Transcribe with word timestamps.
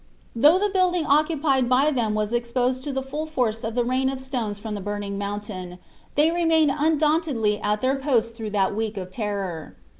Though 0.35 0.57
the 0.57 0.69
building 0.71 1.05
occupied 1.05 1.69
by 1.69 1.91
them 1.91 2.15
was 2.15 2.33
exposed 2.33 2.83
to 2.85 2.91
the 2.91 3.03
full 3.03 3.27
force 3.27 3.63
of 3.63 3.75
the 3.75 3.83
rain 3.83 4.09
of 4.09 4.19
stones 4.19 4.57
from 4.57 4.73
the 4.73 4.81
burning 4.81 5.15
mountain, 5.19 5.77
they 6.15 6.31
remained 6.31 6.71
undauntedly 6.75 7.61
at 7.61 7.81
their 7.81 7.97
post 7.97 8.35
through 8.35 8.49
that 8.49 8.75
week 8.75 8.97
of 8.97 9.11
terror. 9.11 9.75